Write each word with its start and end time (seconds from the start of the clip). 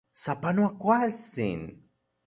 ¡Sapanoa 0.23 0.69
kualtsin! 0.83 1.61